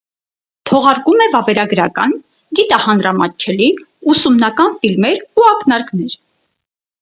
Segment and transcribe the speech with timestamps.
[0.67, 2.15] Թողարկում է վավերագրական,
[2.59, 3.69] գիտահանրամատչելի,
[4.15, 6.19] ուսումնական ֆիլմեր ու ակնարկներ։